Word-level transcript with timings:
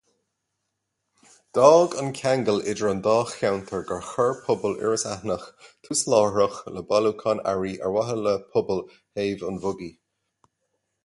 D'fhág 1.57 1.91
an 2.03 2.07
ceangal 2.19 2.61
idir 2.73 2.89
an 2.91 3.03
dá 3.07 3.13
cheantar 3.33 3.83
gur 3.91 4.01
chuir 4.07 4.33
pobal 4.47 4.73
Iorras 4.85 5.05
Aithneach 5.11 5.45
tús 5.89 6.01
láithreach 6.15 6.57
le 6.79 6.85
bailiúchán 6.95 7.45
earraí 7.53 7.77
ar 7.85 7.95
mhaithe 7.99 8.19
le 8.29 8.35
pobal 8.57 8.83
Thaobh 8.97 9.47
an 9.53 9.63
Bhogaigh. 9.67 9.95